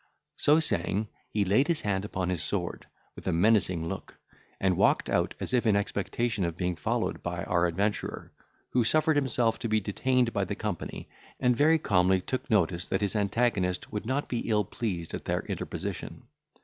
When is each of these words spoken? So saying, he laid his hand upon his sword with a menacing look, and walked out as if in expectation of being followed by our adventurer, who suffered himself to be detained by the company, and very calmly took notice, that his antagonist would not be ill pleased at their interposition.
So 0.35 0.59
saying, 0.59 1.09
he 1.29 1.45
laid 1.45 1.67
his 1.67 1.81
hand 1.81 2.03
upon 2.05 2.29
his 2.29 2.41
sword 2.41 2.87
with 3.15 3.27
a 3.27 3.31
menacing 3.31 3.87
look, 3.87 4.17
and 4.59 4.75
walked 4.75 5.09
out 5.11 5.35
as 5.39 5.53
if 5.53 5.67
in 5.67 5.75
expectation 5.75 6.43
of 6.43 6.57
being 6.57 6.75
followed 6.75 7.21
by 7.21 7.43
our 7.43 7.67
adventurer, 7.67 8.31
who 8.71 8.83
suffered 8.83 9.15
himself 9.15 9.59
to 9.59 9.69
be 9.69 9.79
detained 9.79 10.33
by 10.33 10.43
the 10.43 10.55
company, 10.55 11.07
and 11.39 11.55
very 11.55 11.77
calmly 11.77 12.19
took 12.19 12.49
notice, 12.49 12.87
that 12.87 13.01
his 13.01 13.15
antagonist 13.15 13.91
would 13.91 14.07
not 14.07 14.27
be 14.27 14.39
ill 14.49 14.65
pleased 14.65 15.13
at 15.13 15.25
their 15.25 15.41
interposition. 15.41 16.23